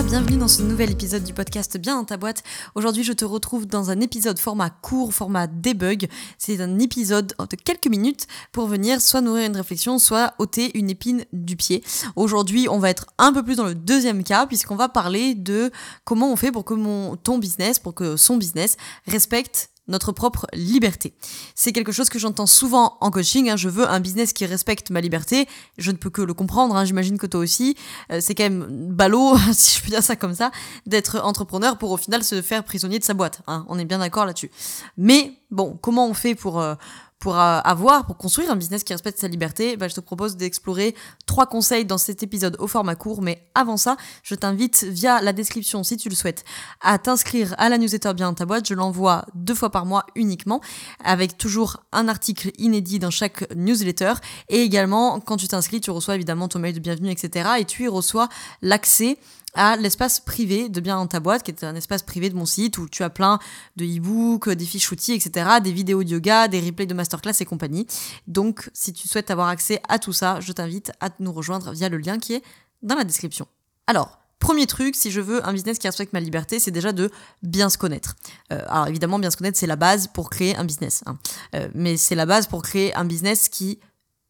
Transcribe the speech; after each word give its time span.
Bienvenue 0.00 0.38
dans 0.38 0.48
ce 0.48 0.62
nouvel 0.62 0.90
épisode 0.90 1.22
du 1.22 1.34
podcast 1.34 1.76
Bien 1.76 1.96
dans 1.96 2.04
ta 2.04 2.16
boîte. 2.16 2.42
Aujourd'hui, 2.74 3.04
je 3.04 3.12
te 3.12 3.26
retrouve 3.26 3.66
dans 3.66 3.90
un 3.90 4.00
épisode 4.00 4.38
format 4.38 4.70
court, 4.70 5.12
format 5.12 5.46
debug. 5.46 6.08
C'est 6.38 6.60
un 6.60 6.78
épisode 6.78 7.34
de 7.38 7.56
quelques 7.56 7.86
minutes 7.86 8.26
pour 8.50 8.66
venir 8.66 9.00
soit 9.00 9.20
nourrir 9.20 9.46
une 9.46 9.56
réflexion, 9.56 9.98
soit 9.98 10.32
ôter 10.38 10.76
une 10.76 10.90
épine 10.90 11.24
du 11.32 11.56
pied. 11.56 11.84
Aujourd'hui, 12.16 12.68
on 12.68 12.78
va 12.78 12.90
être 12.90 13.06
un 13.18 13.32
peu 13.32 13.44
plus 13.44 13.56
dans 13.56 13.66
le 13.66 13.74
deuxième 13.74 14.24
cas 14.24 14.46
puisqu'on 14.46 14.76
va 14.76 14.88
parler 14.88 15.34
de 15.34 15.70
comment 16.04 16.32
on 16.32 16.36
fait 16.36 16.50
pour 16.50 16.64
que 16.64 16.74
mon, 16.74 17.16
ton 17.16 17.38
business, 17.38 17.78
pour 17.78 17.94
que 17.94 18.16
son 18.16 18.38
business 18.38 18.78
respecte 19.06 19.68
notre 19.92 20.10
propre 20.10 20.46
liberté. 20.52 21.14
C'est 21.54 21.72
quelque 21.72 21.92
chose 21.92 22.08
que 22.08 22.18
j'entends 22.18 22.46
souvent 22.46 22.96
en 23.00 23.10
coaching. 23.10 23.50
Hein. 23.50 23.56
Je 23.56 23.68
veux 23.68 23.88
un 23.88 24.00
business 24.00 24.32
qui 24.32 24.46
respecte 24.46 24.90
ma 24.90 25.00
liberté. 25.00 25.46
Je 25.78 25.92
ne 25.92 25.96
peux 25.96 26.10
que 26.10 26.22
le 26.22 26.34
comprendre. 26.34 26.74
Hein. 26.74 26.84
J'imagine 26.84 27.18
que 27.18 27.26
toi 27.26 27.40
aussi. 27.40 27.76
Euh, 28.10 28.18
c'est 28.20 28.34
quand 28.34 28.44
même 28.44 28.66
ballot, 28.90 29.36
si 29.52 29.78
je 29.78 29.84
peux 29.84 29.90
dire 29.90 30.02
ça 30.02 30.16
comme 30.16 30.34
ça, 30.34 30.50
d'être 30.86 31.20
entrepreneur 31.22 31.78
pour 31.78 31.92
au 31.92 31.96
final 31.96 32.24
se 32.24 32.42
faire 32.42 32.64
prisonnier 32.64 32.98
de 32.98 33.04
sa 33.04 33.14
boîte. 33.14 33.42
Hein. 33.46 33.64
On 33.68 33.78
est 33.78 33.84
bien 33.84 33.98
d'accord 33.98 34.26
là-dessus. 34.26 34.50
Mais 34.96 35.34
bon, 35.52 35.78
comment 35.80 36.08
on 36.08 36.14
fait 36.14 36.34
pour 36.34 36.60
euh, 36.60 36.74
pour 37.22 37.38
euh, 37.38 37.60
avoir, 37.62 38.04
pour 38.04 38.16
construire 38.16 38.50
un 38.50 38.56
business 38.56 38.82
qui 38.82 38.92
respecte 38.92 39.20
sa 39.20 39.28
liberté, 39.28 39.76
bah, 39.76 39.86
je 39.86 39.94
te 39.94 40.00
propose 40.00 40.36
d'explorer 40.36 40.92
trois 41.24 41.46
conseils 41.46 41.84
dans 41.84 41.96
cet 41.96 42.24
épisode 42.24 42.56
au 42.58 42.66
format 42.66 42.96
court. 42.96 43.22
Mais 43.22 43.46
avant 43.54 43.76
ça, 43.76 43.96
je 44.24 44.34
t'invite 44.34 44.82
via 44.82 45.22
la 45.22 45.32
description, 45.32 45.84
si 45.84 45.96
tu 45.96 46.08
le 46.08 46.16
souhaites, 46.16 46.44
à 46.80 46.98
t'inscrire 46.98 47.54
à 47.58 47.68
la 47.68 47.78
newsletter 47.78 48.12
bien 48.14 48.34
ta 48.34 48.44
boîte. 48.44 48.66
Je 48.66 48.74
l'envoie 48.74 49.24
deux 49.34 49.54
fois 49.54 49.70
par 49.70 49.86
mois 49.86 50.04
uniquement, 50.16 50.60
avec 51.04 51.38
toujours 51.38 51.84
un 51.92 52.08
article 52.08 52.50
inédit 52.58 52.98
dans 52.98 53.12
chaque 53.12 53.48
newsletter. 53.54 54.14
Et 54.48 54.62
également, 54.62 55.20
quand 55.20 55.36
tu 55.36 55.46
t'inscris, 55.46 55.80
tu 55.80 55.92
reçois 55.92 56.16
évidemment 56.16 56.48
ton 56.48 56.58
mail 56.58 56.74
de 56.74 56.80
bienvenue, 56.80 57.12
etc. 57.12 57.50
Et 57.60 57.64
tu 57.66 57.84
y 57.84 57.88
reçois 57.88 58.28
l'accès 58.62 59.16
à 59.54 59.76
l'espace 59.76 60.20
privé 60.20 60.68
de 60.68 60.80
Bien 60.80 60.96
dans 60.96 61.06
ta 61.06 61.20
boîte, 61.20 61.42
qui 61.42 61.50
est 61.50 61.64
un 61.64 61.74
espace 61.74 62.02
privé 62.02 62.30
de 62.30 62.34
mon 62.34 62.46
site 62.46 62.78
où 62.78 62.88
tu 62.88 63.02
as 63.02 63.10
plein 63.10 63.38
de 63.76 63.84
e-books, 63.84 64.48
des 64.50 64.64
fiches 64.64 64.90
outils, 64.90 65.12
etc., 65.12 65.60
des 65.62 65.72
vidéos 65.72 66.02
de 66.02 66.10
yoga, 66.10 66.48
des 66.48 66.60
replays 66.60 66.86
de 66.86 66.94
masterclass 66.94 67.34
et 67.40 67.44
compagnie. 67.44 67.86
Donc, 68.26 68.70
si 68.72 68.92
tu 68.92 69.08
souhaites 69.08 69.30
avoir 69.30 69.48
accès 69.48 69.80
à 69.88 69.98
tout 69.98 70.12
ça, 70.12 70.40
je 70.40 70.52
t'invite 70.52 70.92
à 71.00 71.10
nous 71.18 71.32
rejoindre 71.32 71.72
via 71.72 71.88
le 71.88 71.98
lien 71.98 72.18
qui 72.18 72.34
est 72.34 72.42
dans 72.82 72.94
la 72.94 73.04
description. 73.04 73.46
Alors, 73.86 74.18
Premier 74.42 74.66
truc, 74.66 74.96
si 74.96 75.12
je 75.12 75.20
veux 75.20 75.46
un 75.46 75.52
business 75.52 75.78
qui 75.78 75.86
respecte 75.86 76.12
ma 76.12 76.18
liberté, 76.18 76.58
c'est 76.58 76.72
déjà 76.72 76.90
de 76.90 77.12
bien 77.44 77.70
se 77.70 77.78
connaître. 77.78 78.16
Euh, 78.52 78.60
alors 78.66 78.88
évidemment, 78.88 79.20
bien 79.20 79.30
se 79.30 79.36
connaître, 79.36 79.56
c'est 79.56 79.68
la 79.68 79.76
base 79.76 80.08
pour 80.08 80.30
créer 80.30 80.56
un 80.56 80.64
business. 80.64 81.04
Hein. 81.06 81.16
Euh, 81.54 81.68
mais 81.76 81.96
c'est 81.96 82.16
la 82.16 82.26
base 82.26 82.48
pour 82.48 82.60
créer 82.62 82.92
un 82.96 83.04
business 83.04 83.48
qui 83.48 83.78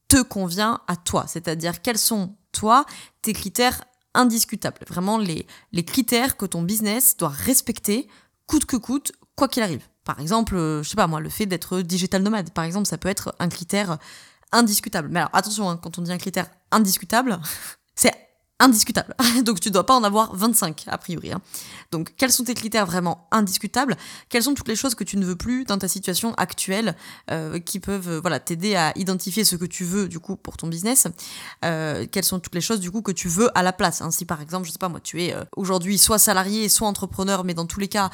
te 0.09 0.20
convient 0.20 0.81
à 0.87 0.97
toi. 0.97 1.25
C'est-à-dire 1.28 1.81
quels 1.81 1.97
sont, 1.97 2.34
toi, 2.53 2.84
tes 3.23 3.33
critères 3.33 3.84
indiscutable. 4.14 4.78
Vraiment 4.88 5.18
les, 5.18 5.46
les 5.72 5.84
critères 5.84 6.36
que 6.36 6.46
ton 6.46 6.62
business 6.62 7.16
doit 7.16 7.28
respecter, 7.28 8.08
coûte 8.46 8.64
que 8.66 8.77
coûte, 8.77 9.12
quoi 9.36 9.48
qu'il 9.48 9.62
arrive. 9.62 9.86
Par 10.04 10.20
exemple, 10.20 10.56
euh, 10.56 10.82
je 10.82 10.91
sais 10.91 10.96
pas 10.96 11.06
moi, 11.06 11.20
le 11.20 11.28
fait 11.28 11.46
d'être 11.46 11.80
digital 11.80 12.22
nomade, 12.22 12.50
par 12.50 12.64
exemple, 12.64 12.86
ça 12.86 12.98
peut 12.98 13.08
être 13.08 13.34
un 13.38 13.48
critère 13.48 13.98
indiscutable. 14.50 15.08
Mais 15.10 15.20
alors 15.20 15.30
attention, 15.32 15.70
hein, 15.70 15.78
quand 15.82 15.98
on 15.98 16.02
dit 16.02 16.12
un 16.12 16.19
critère 16.19 16.48
indiscutable, 16.70 17.41
c'est 17.94 18.12
indiscutable. 18.62 19.14
Donc 19.44 19.60
tu 19.60 19.70
dois 19.70 19.84
pas 19.84 19.94
en 19.94 20.05
avoir 20.05 20.34
25 20.34 20.84
a 20.87 20.97
priori. 20.97 21.32
Hein. 21.32 21.41
Donc 21.91 22.14
quels 22.16 22.32
sont 22.32 22.44
tes 22.44 22.54
critères 22.54 22.87
vraiment 22.87 23.26
indiscutables? 23.31 23.97
Quelles 24.28 24.44
sont 24.44 24.54
toutes 24.54 24.69
les 24.69 24.76
choses 24.76 24.94
que 24.94 25.04
tu 25.04 25.16
ne 25.16 25.25
veux 25.25 25.37
plus 25.37 25.64
dans 25.64 25.78
ta 25.78 25.88
situation 25.88 26.32
actuelle 26.34 26.94
euh, 27.31 27.59
qui 27.59 27.81
peuvent 27.81 28.09
euh, 28.09 28.20
voilà 28.20 28.41
t'aider 28.41 28.76
à 28.76 28.92
identifier 28.97 29.44
ce 29.44 29.56
que 29.56 29.64
tu 29.64 29.84
veux 29.84 30.09
du 30.09 30.20
coup 30.20 30.37
pour 30.37 30.56
ton 30.56 30.69
business? 30.69 31.09
Euh, 31.64 32.06
Quelles 32.10 32.25
sont 32.25 32.38
toutes 32.38 32.54
les 32.54 32.60
choses 32.60 32.81
du 32.81 32.91
coup 32.91 33.03
que 33.03 33.12
tu 33.12 33.28
veux 33.28 33.50
à 33.59 33.62
la 33.62 33.72
place 33.72 34.00
hein? 34.00 34.10
Si 34.10 34.25
par 34.25 34.41
exemple 34.41 34.66
je 34.66 34.72
sais 34.72 34.78
pas 34.78 34.88
moi 34.88 35.00
tu 35.00 35.22
es 35.22 35.34
aujourd'hui 35.56 35.98
soit 35.98 36.19
salarié 36.19 36.69
soit 36.69 36.87
entrepreneur 36.87 37.44
mais 37.44 37.54
dans 37.54 37.66
tous 37.66 37.81
les 37.81 37.88
cas 37.88 38.10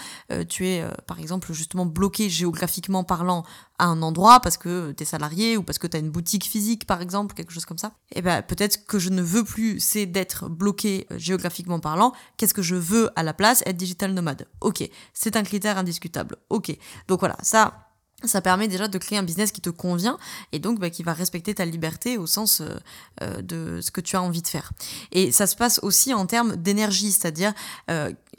tu 0.49 0.67
es 0.67 0.85
par 1.07 1.21
exemple 1.21 1.53
justement 1.53 1.87
bloqué 1.87 2.31
géographiquement 2.31 3.05
parlant 3.05 3.45
un 3.79 4.03
endroit 4.03 4.41
parce 4.41 4.57
que 4.57 4.93
tu 4.93 5.03
es 5.03 5.07
salarié 5.07 5.57
ou 5.57 5.63
parce 5.63 5.79
que 5.79 5.87
tu 5.87 5.97
as 5.97 6.01
une 6.01 6.11
boutique 6.11 6.45
physique 6.45 6.87
par 6.87 7.01
exemple 7.01 7.35
quelque 7.35 7.53
chose 7.53 7.65
comme 7.65 7.79
ça 7.79 7.93
et 8.11 8.19
eh 8.19 8.23
ben 8.23 8.43
peut-être 8.43 8.87
que 8.87 8.99
je 8.99 9.11
ne 9.11 9.23
veux 9.23 9.45
plus 9.45 9.79
c'est 9.81 10.07
d'être 10.07 10.49
bloqué 10.49 11.07
euh, 11.11 11.19
géographiquement 11.19 11.81
parlant, 11.81 12.13
qu'est-ce 12.37 12.55
que 12.55 12.63
je 12.63 12.75
veux 12.75 13.11
à 13.17 13.23
la 13.23 13.35
place 13.35 13.63
Être 13.67 13.77
digital 13.77 14.13
nomade? 14.13 14.47
Ok, 14.61 14.89
c'est 15.15 15.37
un 15.37 15.43
critère 15.43 15.79
indiscutable. 15.79 16.37
Ok, 16.51 16.77
donc 17.09 17.21
voilà, 17.21 17.37
ça, 17.43 17.89
ça 18.25 18.41
permet 18.41 18.69
déjà 18.69 18.89
de 18.89 18.99
créer 18.99 19.19
un 19.19 19.23
business 19.23 19.53
qui 19.53 19.61
te 19.61 19.71
convient 19.71 20.19
et 20.53 20.59
donc 20.59 20.81
bah, 20.81 20.91
qui 20.91 21.03
va 21.03 21.13
respecter 21.13 21.55
ta 21.55 21.65
liberté 21.65 22.19
au 22.19 22.27
sens 22.27 22.61
euh, 22.61 22.77
euh, 23.23 23.43
de 23.43 23.81
ce 23.81 23.91
que 23.91 24.01
tu 24.01 24.17
as 24.17 24.23
envie 24.23 24.43
de 24.43 24.49
faire. 24.49 24.73
Et 25.13 25.33
ça 25.33 25.47
se 25.47 25.57
passe 25.57 25.81
aussi 25.83 26.15
en 26.15 26.27
termes 26.27 26.57
d'énergie, 26.57 27.13
c'est-à-dire 27.13 27.53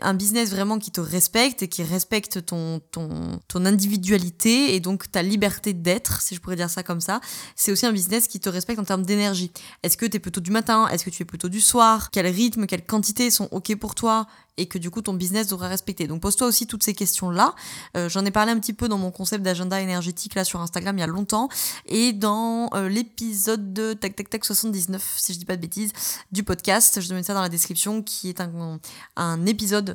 un 0.02 0.14
business 0.14 0.50
vraiment 0.52 0.80
qui 0.80 0.92
te 0.92 1.02
respecte 1.02 1.64
et 1.64 1.68
qui 1.68 1.84
respecte 1.84 2.46
ton, 2.46 2.82
ton, 2.92 3.40
ton 3.48 3.66
individualité 3.66 4.76
et 4.76 4.80
donc 4.80 5.12
ta 5.12 5.22
liberté 5.22 5.74
d'être, 5.74 6.22
si 6.22 6.36
je 6.36 6.42
pourrais 6.42 6.56
dire 6.56 6.70
ça 6.70 6.84
comme 6.84 7.02
ça. 7.02 7.22
C'est 7.56 7.72
aussi 7.72 7.86
un 7.86 7.92
business 7.92 8.28
qui 8.28 8.40
te 8.40 8.50
respecte 8.50 8.80
en 8.80 8.84
termes 8.84 9.06
d'énergie. 9.06 9.52
Est-ce 9.84 9.98
que 9.98 10.06
tu 10.06 10.18
es 10.18 10.20
plutôt 10.20 10.42
du 10.42 10.52
matin? 10.52 10.88
Est-ce 10.88 11.06
que 11.06 11.10
tu 11.10 11.24
es 11.24 11.26
plutôt 11.26 11.50
du 11.50 11.62
soir? 11.62 12.12
Quel 12.12 12.28
rythme, 12.28 12.66
quelle 12.66 12.86
quantité 12.86 13.32
sont 13.32 13.48
OK 13.52 13.76
pour 13.76 13.96
toi 13.96 14.28
et 14.58 14.66
que 14.66 14.78
du 14.78 14.92
coup 14.92 15.02
ton 15.02 15.14
business 15.14 15.48
devrait 15.48 15.70
respecter? 15.70 16.08
Donc 16.08 16.22
pose-toi 16.22 16.48
aussi 16.48 16.68
toutes 16.68 16.84
ces 16.84 16.94
questions-là. 16.94 17.56
Euh, 17.96 18.10
j'en 18.10 18.26
ai 18.26 18.32
parlé 18.32 18.52
un 18.52 18.60
petit 18.60 18.74
peu 18.74 18.88
dans 18.88 18.98
mon 18.98 19.12
concept 19.12 19.44
d'agenda 19.44 19.80
énergétique 19.82 20.36
là 20.36 20.44
sur 20.44 20.60
Instagram 20.60 20.98
il 20.98 21.02
y 21.02 21.04
a 21.04 21.08
longtemps 21.08 21.50
et 21.86 22.14
dans 22.14 22.70
euh, 22.74 22.90
l'épisode 22.90 23.74
de 23.74 23.94
tac 23.94 24.16
tac 24.16 24.30
tac 24.30 24.46
79 24.46 25.16
si 25.18 25.34
je 25.34 25.40
dis 25.40 25.46
pas 25.46 25.56
de 25.56 25.62
bêtises 25.62 25.92
du 26.32 26.44
podcast. 26.44 27.00
Je 27.02 27.08
te 27.08 27.14
mets 27.14 27.24
ça 27.24 27.34
dans 27.34 27.42
la 27.42 27.50
description 27.50 28.04
qui 28.04 28.30
est 28.30 28.42
un, 28.42 28.80
un 29.16 29.46
épisode 29.46 29.89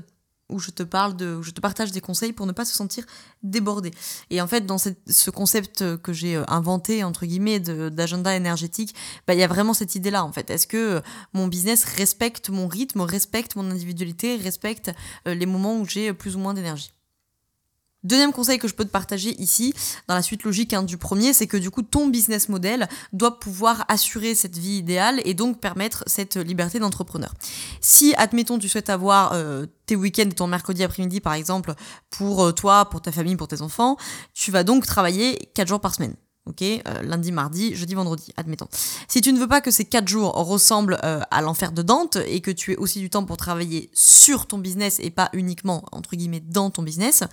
où 0.49 0.59
je 0.59 0.71
te 0.71 0.83
parle 0.83 1.17
de, 1.17 1.37
où 1.37 1.43
je 1.43 1.51
te 1.51 1.61
partage 1.61 1.93
des 1.93 2.01
conseils 2.01 2.33
pour 2.33 2.47
ne 2.47 2.53
pas 2.53 2.65
se 2.65 2.75
sentir 2.75 3.05
débordé. 3.43 3.93
Et 4.31 4.41
en 4.41 4.47
fait, 4.47 4.67
dans 4.67 4.79
ce 4.79 5.31
concept 5.31 5.97
que 5.99 6.13
j'ai 6.13 6.37
euh, 6.37 6.45
inventé 6.49 7.05
entre 7.05 7.27
guillemets 7.27 7.61
d'agenda 7.61 8.35
énergétique, 8.35 8.95
bah 9.27 9.35
il 9.35 9.41
y 9.41 9.43
a 9.43 9.49
vraiment 9.49 9.75
cette 9.75 9.95
idée-là 9.95 10.25
en 10.25 10.33
fait. 10.33 10.51
Est-ce 10.51 10.67
que 10.67 10.77
euh, 10.77 11.01
mon 11.33 11.49
business 11.49 11.85
respecte 11.85 12.51
mon 12.51 12.69
rythme, 12.69 13.01
respecte 13.01 13.57
mon 13.57 13.71
individualité, 13.71 14.37
respecte 14.37 14.93
euh, 15.27 15.35
les 15.35 15.47
moments 15.47 15.79
où 15.79 15.87
j'ai 15.87 16.13
plus 16.13 16.37
ou 16.37 16.39
moins 16.39 16.55
d'énergie? 16.55 16.93
Deuxième 18.05 18.33
conseil 18.33 18.59
que 18.59 18.69
je 18.69 18.75
peux 18.75 18.85
te 18.85 18.91
partager 18.91 19.35
ici, 19.41 19.75
dans 20.09 20.15
la 20.15 20.23
suite 20.23 20.45
logique 20.45 20.73
hein, 20.73 20.83
du 20.83 20.99
premier, 20.99 21.33
c'est 21.33 21.47
que 21.47 21.57
du 21.57 21.71
coup 21.71 21.83
ton 21.83 22.07
business 22.07 22.49
model 22.49 22.89
doit 23.13 23.39
pouvoir 23.39 23.85
assurer 23.89 24.35
cette 24.35 24.59
vie 24.59 24.77
idéale 24.77 25.21
et 25.25 25.35
donc 25.35 25.61
permettre 25.61 26.05
cette 26.07 26.37
liberté 26.37 26.79
d'entrepreneur. 26.79 27.33
Si, 27.81 28.15
admettons, 28.17 28.59
tu 28.59 28.69
souhaites 28.69 28.91
avoir 28.91 29.33
euh, 29.33 29.67
tes 29.87 29.97
week-ends 29.97 30.23
et 30.23 30.35
ton 30.35 30.47
mercredi 30.47 30.85
après-midi 30.85 31.21
par 31.21 31.33
exemple 31.33 31.75
pour 32.11 32.45
euh, 32.45 32.53
toi, 32.53 32.91
pour 32.91 33.01
ta 33.01 33.11
famille, 33.11 33.37
pour 33.37 33.49
tes 33.49 33.63
enfants, 33.63 33.97
tu 34.35 34.51
vas 34.51 34.65
donc 34.65 34.87
travailler 34.87 35.51
4 35.55 35.69
jours 35.69 35.81
par 35.81 35.95
semaine 35.95 36.15
ok 36.47 36.63
euh, 36.63 37.03
Lundi, 37.03 37.33
mardi, 37.33 37.75
jeudi, 37.75 37.95
vendredi, 37.95 38.33
admettons. 38.37 38.69
Si 39.09 39.21
tu 39.21 39.33
ne 39.33 39.39
veux 39.39 39.49
pas 39.49 39.61
que 39.61 39.71
ces 39.71 39.85
quatre 39.85 40.09
jours 40.09 40.33
ressemblent 40.33 40.99
euh, 41.03 41.21
à 41.31 41.41
l'enfer 41.41 41.73
de 41.73 41.83
Dante 41.83 42.19
et 42.27 42.41
que 42.41 42.51
tu 42.51 42.73
aies 42.73 42.77
aussi 42.77 43.01
du 43.01 43.09
temps 43.09 43.25
pour 43.25 43.37
travailler 43.37 43.91
sur 43.93 44.47
ton 44.47 44.59
business 44.59 44.99
et 45.01 45.11
pas 45.11 45.31
uniquement, 45.33 45.85
entre 45.93 46.17
guillemets, 46.17 46.41
dans 46.41 46.71
ton 46.71 46.83
business, 46.83 47.25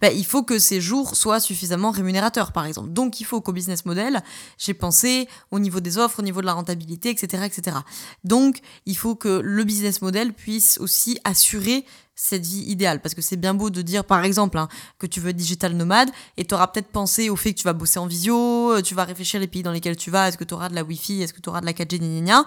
bah, 0.00 0.10
il 0.10 0.26
faut 0.26 0.42
que 0.42 0.58
ces 0.58 0.80
jours 0.80 1.16
soient 1.16 1.40
suffisamment 1.40 1.90
rémunérateurs, 1.90 2.52
par 2.52 2.66
exemple. 2.66 2.90
Donc, 2.90 3.20
il 3.20 3.24
faut 3.24 3.40
qu'au 3.40 3.52
business 3.52 3.84
model, 3.84 4.22
j'ai 4.58 4.74
pensé 4.74 5.28
au 5.50 5.58
niveau 5.58 5.80
des 5.80 5.98
offres, 5.98 6.20
au 6.20 6.22
niveau 6.22 6.40
de 6.40 6.46
la 6.46 6.54
rentabilité, 6.54 7.10
etc., 7.10 7.44
etc. 7.46 7.76
Donc, 8.24 8.60
il 8.84 8.96
faut 8.96 9.14
que 9.14 9.40
le 9.42 9.64
business 9.64 10.02
model 10.02 10.32
puisse 10.32 10.78
aussi 10.78 11.18
assurer 11.24 11.84
cette 12.16 12.44
vie 12.44 12.64
idéale. 12.64 13.00
Parce 13.00 13.14
que 13.14 13.22
c'est 13.22 13.36
bien 13.36 13.54
beau 13.54 13.70
de 13.70 13.82
dire, 13.82 14.04
par 14.04 14.24
exemple, 14.24 14.58
hein, 14.58 14.68
que 14.98 15.06
tu 15.06 15.20
veux 15.20 15.28
être 15.30 15.36
digital 15.36 15.74
nomade 15.74 16.10
et 16.36 16.44
tu 16.44 16.54
auras 16.54 16.66
peut-être 16.66 16.88
pensé 16.88 17.30
au 17.30 17.36
fait 17.36 17.52
que 17.52 17.58
tu 17.58 17.64
vas 17.64 17.74
bosser 17.74 17.98
en 17.98 18.06
visio, 18.06 18.72
euh, 18.72 18.82
tu 18.82 18.94
vas 18.94 19.04
réfléchir 19.04 19.38
les 19.38 19.46
pays 19.46 19.62
dans 19.62 19.72
lesquels 19.72 19.96
tu 19.96 20.10
vas, 20.10 20.28
est-ce 20.28 20.38
que 20.38 20.44
tu 20.44 20.54
auras 20.54 20.68
de 20.68 20.74
la 20.74 20.82
Wi-Fi, 20.82 21.22
est-ce 21.22 21.34
que 21.34 21.40
tu 21.40 21.48
auras 21.48 21.60
de 21.60 21.66
la 21.66 21.72
4G, 21.72 21.98
gna, 21.98 22.44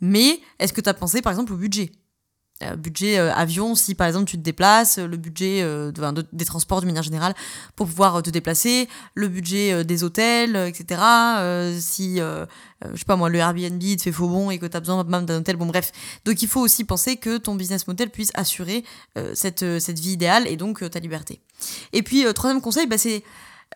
mais 0.00 0.40
est-ce 0.58 0.72
que 0.72 0.80
tu 0.80 0.88
as 0.88 0.94
pensé, 0.94 1.22
par 1.22 1.32
exemple, 1.32 1.52
au 1.52 1.56
budget? 1.56 1.92
Budget 2.76 3.18
euh, 3.18 3.32
avion 3.34 3.74
si 3.74 3.94
par 3.94 4.06
exemple 4.06 4.26
tu 4.26 4.36
te 4.36 4.42
déplaces, 4.42 4.98
le 4.98 5.16
budget 5.16 5.64
des 6.32 6.44
transports 6.44 6.80
de 6.80 6.86
manière 6.86 7.02
générale 7.02 7.34
pour 7.76 7.86
pouvoir 7.86 8.22
te 8.22 8.30
déplacer, 8.30 8.88
le 9.14 9.28
budget 9.28 9.84
des 9.84 10.04
hôtels, 10.04 10.56
etc. 10.56 11.00
si 11.78 12.20
euh, 12.84 12.90
je 12.92 12.98
sais 12.98 13.04
pas 13.04 13.16
moi, 13.16 13.28
le 13.28 13.38
Airbnb 13.38 13.80
te 13.80 14.02
fait 14.02 14.12
faux 14.12 14.28
bon 14.28 14.50
et 14.50 14.58
que 14.58 14.66
tu 14.66 14.76
as 14.76 14.80
besoin 14.80 15.04
même 15.04 15.26
d'un 15.26 15.38
hôtel, 15.38 15.56
bon 15.56 15.66
bref. 15.66 15.92
Donc 16.24 16.42
il 16.42 16.48
faut 16.48 16.60
aussi 16.60 16.84
penser 16.84 17.16
que 17.16 17.36
ton 17.36 17.54
business 17.54 17.86
model 17.86 18.10
puisse 18.10 18.30
assurer 18.34 18.84
euh, 19.18 19.32
cette, 19.34 19.62
euh, 19.62 19.78
cette 19.78 19.98
vie 19.98 20.12
idéale 20.12 20.46
et 20.46 20.56
donc 20.56 20.88
ta 20.90 20.98
liberté. 20.98 21.40
Et 21.92 22.02
puis, 22.02 22.24
troisième 22.34 22.62
conseil, 22.62 22.86
bah, 22.86 22.96
c'est 22.96 23.16
euh, 23.18 23.20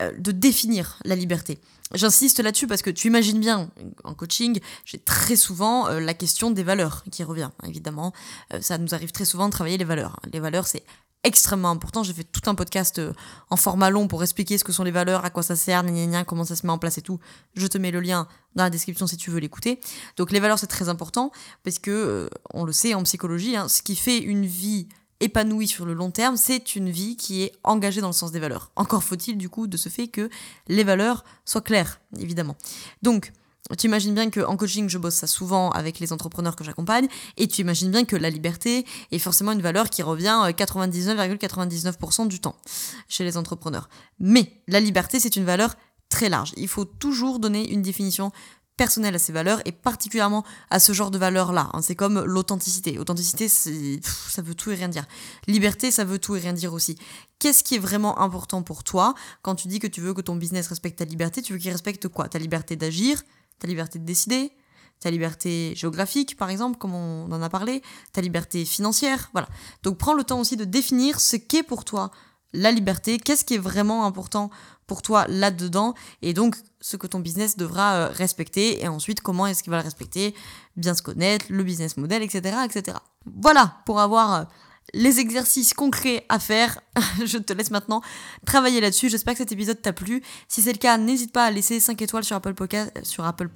de 0.00 0.32
définir 0.32 0.98
la 1.04 1.14
liberté. 1.14 1.60
J'insiste 1.92 2.40
là-dessus 2.40 2.66
parce 2.66 2.82
que 2.82 2.90
tu 2.90 3.08
imagines 3.08 3.38
bien, 3.38 3.70
en 4.04 4.14
coaching, 4.14 4.58
j'ai 4.84 4.98
très 4.98 5.36
souvent 5.36 5.86
euh, 5.88 6.00
la 6.00 6.14
question 6.14 6.50
des 6.50 6.62
valeurs 6.62 7.04
qui 7.10 7.22
revient. 7.22 7.50
Évidemment, 7.64 8.12
euh, 8.52 8.60
ça 8.60 8.78
nous 8.78 8.94
arrive 8.94 9.12
très 9.12 9.24
souvent 9.24 9.46
de 9.46 9.52
travailler 9.52 9.76
les 9.76 9.84
valeurs. 9.84 10.18
Les 10.32 10.40
valeurs, 10.40 10.66
c'est 10.66 10.82
extrêmement 11.24 11.70
important. 11.70 12.02
J'ai 12.02 12.12
fait 12.12 12.24
tout 12.24 12.50
un 12.50 12.54
podcast 12.54 13.00
en 13.48 13.56
format 13.56 13.90
long 13.90 14.08
pour 14.08 14.22
expliquer 14.22 14.58
ce 14.58 14.64
que 14.64 14.72
sont 14.72 14.82
les 14.82 14.90
valeurs, 14.90 15.24
à 15.24 15.30
quoi 15.30 15.42
ça 15.42 15.56
sert, 15.56 15.84
comment 16.26 16.44
ça 16.44 16.56
se 16.56 16.66
met 16.66 16.72
en 16.72 16.78
place 16.78 16.98
et 16.98 17.02
tout. 17.02 17.18
Je 17.54 17.66
te 17.66 17.78
mets 17.78 17.90
le 17.90 18.00
lien 18.00 18.28
dans 18.56 18.64
la 18.64 18.70
description 18.70 19.06
si 19.06 19.16
tu 19.16 19.30
veux 19.30 19.40
l'écouter. 19.40 19.80
Donc 20.18 20.32
les 20.32 20.40
valeurs, 20.40 20.58
c'est 20.58 20.66
très 20.66 20.90
important 20.90 21.32
parce 21.62 21.78
que, 21.78 22.28
on 22.52 22.64
le 22.64 22.72
sait 22.72 22.92
en 22.92 23.02
psychologie, 23.04 23.56
hein, 23.56 23.68
ce 23.68 23.80
qui 23.80 23.96
fait 23.96 24.18
une 24.18 24.44
vie 24.44 24.88
épanoui 25.24 25.66
sur 25.66 25.86
le 25.86 25.94
long 25.94 26.10
terme, 26.10 26.36
c'est 26.36 26.76
une 26.76 26.90
vie 26.90 27.16
qui 27.16 27.42
est 27.42 27.52
engagée 27.64 28.00
dans 28.00 28.08
le 28.08 28.12
sens 28.12 28.30
des 28.30 28.38
valeurs. 28.38 28.70
Encore 28.76 29.02
faut-il 29.02 29.38
du 29.38 29.48
coup 29.48 29.66
de 29.66 29.76
ce 29.76 29.88
fait 29.88 30.08
que 30.08 30.28
les 30.68 30.84
valeurs 30.84 31.24
soient 31.44 31.62
claires, 31.62 32.00
évidemment. 32.18 32.56
Donc, 33.02 33.32
tu 33.78 33.86
imagines 33.86 34.12
bien 34.12 34.28
qu'en 34.30 34.58
coaching, 34.58 34.90
je 34.90 34.98
bosse 34.98 35.14
ça 35.14 35.26
souvent 35.26 35.70
avec 35.70 35.98
les 35.98 36.12
entrepreneurs 36.12 36.54
que 36.54 36.64
j'accompagne, 36.64 37.08
et 37.38 37.48
tu 37.48 37.62
imagines 37.62 37.90
bien 37.90 38.04
que 38.04 38.14
la 38.16 38.28
liberté 38.28 38.84
est 39.10 39.18
forcément 39.18 39.52
une 39.52 39.62
valeur 39.62 39.88
qui 39.88 40.02
revient 40.02 40.38
99,99% 40.50 42.28
du 42.28 42.40
temps 42.40 42.56
chez 43.08 43.24
les 43.24 43.38
entrepreneurs. 43.38 43.88
Mais 44.20 44.52
la 44.68 44.80
liberté, 44.80 45.18
c'est 45.18 45.36
une 45.36 45.44
valeur 45.44 45.76
très 46.10 46.28
large. 46.28 46.52
Il 46.58 46.68
faut 46.68 46.84
toujours 46.84 47.38
donner 47.38 47.70
une 47.72 47.80
définition 47.80 48.30
personnel 48.76 49.14
à 49.14 49.18
ces 49.18 49.32
valeurs 49.32 49.60
et 49.64 49.72
particulièrement 49.72 50.44
à 50.70 50.78
ce 50.78 50.92
genre 50.92 51.10
de 51.10 51.18
valeurs-là. 51.18 51.70
Hein. 51.72 51.82
C'est 51.82 51.94
comme 51.94 52.22
l'authenticité. 52.24 52.98
Authenticité, 52.98 53.48
ça 53.48 54.42
veut 54.42 54.54
tout 54.54 54.70
et 54.70 54.74
rien 54.74 54.88
dire. 54.88 55.06
Liberté, 55.46 55.90
ça 55.90 56.04
veut 56.04 56.18
tout 56.18 56.36
et 56.36 56.40
rien 56.40 56.52
dire 56.52 56.72
aussi. 56.72 56.96
Qu'est-ce 57.38 57.62
qui 57.62 57.76
est 57.76 57.78
vraiment 57.78 58.20
important 58.20 58.62
pour 58.62 58.84
toi 58.84 59.14
quand 59.42 59.54
tu 59.54 59.68
dis 59.68 59.78
que 59.78 59.86
tu 59.86 60.00
veux 60.00 60.14
que 60.14 60.20
ton 60.20 60.36
business 60.36 60.68
respecte 60.68 60.98
ta 60.98 61.04
liberté 61.04 61.42
Tu 61.42 61.52
veux 61.52 61.58
qu'il 61.58 61.70
respecte 61.70 62.08
quoi? 62.08 62.28
Ta 62.28 62.38
liberté 62.38 62.76
d'agir, 62.76 63.22
ta 63.58 63.68
liberté 63.68 63.98
de 63.98 64.04
décider, 64.04 64.52
ta 65.00 65.10
liberté 65.10 65.74
géographique, 65.76 66.36
par 66.36 66.50
exemple, 66.50 66.78
comme 66.78 66.94
on 66.94 67.30
en 67.30 67.42
a 67.42 67.48
parlé, 67.48 67.82
ta 68.12 68.20
liberté 68.20 68.64
financière, 68.64 69.30
voilà. 69.32 69.48
Donc 69.82 69.98
prends 69.98 70.14
le 70.14 70.24
temps 70.24 70.40
aussi 70.40 70.56
de 70.56 70.64
définir 70.64 71.20
ce 71.20 71.36
qu'est 71.36 71.62
pour 71.62 71.84
toi 71.84 72.10
la 72.54 72.72
liberté, 72.72 73.18
qu'est-ce 73.18 73.44
qui 73.44 73.54
est 73.54 73.58
vraiment 73.58 74.06
important 74.06 74.50
pour 74.86 75.02
toi 75.02 75.26
là-dedans, 75.28 75.94
et 76.22 76.34
donc 76.34 76.56
ce 76.80 76.96
que 76.96 77.06
ton 77.06 77.18
business 77.20 77.56
devra 77.56 77.94
euh, 77.94 78.08
respecter, 78.08 78.82
et 78.82 78.88
ensuite 78.88 79.20
comment 79.20 79.46
est-ce 79.46 79.62
qu'il 79.62 79.70
va 79.70 79.78
le 79.78 79.84
respecter, 79.84 80.34
bien 80.76 80.94
se 80.94 81.02
connaître, 81.02 81.46
le 81.48 81.62
business 81.62 81.96
model, 81.96 82.22
etc. 82.22 82.56
etc. 82.64 82.98
Voilà, 83.24 83.78
pour 83.86 84.00
avoir 84.00 84.34
euh, 84.34 84.44
les 84.92 85.20
exercices 85.20 85.74
concrets 85.74 86.24
à 86.28 86.38
faire. 86.38 86.80
je 87.24 87.38
te 87.38 87.52
laisse 87.52 87.70
maintenant 87.70 88.02
travailler 88.46 88.80
là-dessus. 88.80 89.08
J'espère 89.08 89.34
que 89.34 89.38
cet 89.38 89.52
épisode 89.52 89.80
t'a 89.80 89.92
plu. 89.92 90.22
Si 90.48 90.62
c'est 90.62 90.72
le 90.72 90.78
cas, 90.78 90.96
n'hésite 90.98 91.32
pas 91.32 91.44
à 91.44 91.50
laisser 91.50 91.80
5 91.80 92.00
étoiles 92.02 92.24
sur 92.24 92.36
Apple 92.36 92.54
Podcast, 92.54 92.92
sur 93.02 93.24
Apple 93.24 93.48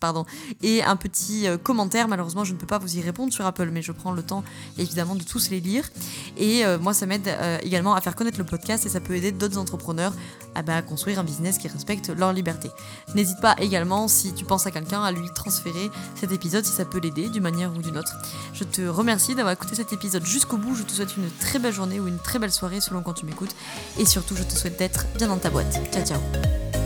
pardon, 0.00 0.24
et 0.62 0.82
un 0.82 0.96
petit 0.96 1.46
euh, 1.46 1.58
commentaire. 1.58 2.08
Malheureusement, 2.08 2.44
je 2.44 2.52
ne 2.52 2.58
peux 2.58 2.66
pas 2.66 2.78
vous 2.78 2.96
y 2.96 3.00
répondre 3.00 3.32
sur 3.32 3.44
Apple, 3.44 3.70
mais 3.70 3.82
je 3.82 3.92
prends 3.92 4.12
le 4.12 4.22
temps 4.22 4.44
évidemment 4.78 5.14
de 5.14 5.22
tous 5.22 5.50
les 5.50 5.60
lire. 5.60 5.88
Et 6.36 6.64
euh, 6.64 6.78
moi, 6.78 6.94
ça 6.94 7.06
m'aide 7.06 7.28
euh, 7.28 7.58
également 7.62 7.94
à 7.94 8.00
faire 8.00 8.14
connaître 8.14 8.38
le 8.38 8.44
podcast 8.44 8.86
et 8.86 8.88
ça 8.88 9.00
peut 9.00 9.14
aider 9.14 9.32
d'autres 9.32 9.58
entrepreneurs 9.58 10.14
à, 10.54 10.62
bah, 10.62 10.76
à 10.76 10.82
construire 10.82 11.18
un 11.18 11.24
business 11.24 11.58
qui 11.58 11.68
respecte 11.68 12.08
leur 12.08 12.32
liberté. 12.32 12.70
N'hésite 13.14 13.40
pas 13.40 13.56
également, 13.58 14.08
si 14.08 14.32
tu 14.32 14.44
penses 14.44 14.66
à 14.66 14.70
quelqu'un, 14.70 15.02
à 15.02 15.12
lui 15.12 15.28
transférer 15.34 15.90
cet 16.14 16.32
épisode 16.32 16.64
si 16.64 16.72
ça 16.72 16.84
peut 16.84 16.98
l'aider 16.98 17.28
d'une 17.28 17.42
manière 17.42 17.72
ou 17.72 17.82
d'une 17.82 17.98
autre. 17.98 18.14
Je 18.54 18.64
te 18.64 18.82
remercie 18.82 19.34
d'avoir 19.34 19.52
écouté 19.52 19.74
cet 19.74 19.92
épisode 19.92 20.24
jusqu'au 20.24 20.56
Je 20.74 20.82
te 20.82 20.92
souhaite 20.92 21.16
une 21.16 21.30
très 21.30 21.58
belle 21.58 21.72
journée 21.72 22.00
ou 22.00 22.08
une 22.08 22.18
très 22.18 22.38
belle 22.38 22.52
soirée 22.52 22.80
selon 22.80 23.02
quand 23.02 23.14
tu 23.14 23.26
m'écoutes. 23.26 23.54
Et 23.98 24.04
surtout, 24.04 24.36
je 24.36 24.42
te 24.42 24.54
souhaite 24.54 24.78
d'être 24.78 25.06
bien 25.16 25.28
dans 25.28 25.38
ta 25.38 25.50
boîte. 25.50 25.80
Ciao, 25.92 26.04
ciao. 26.04 26.79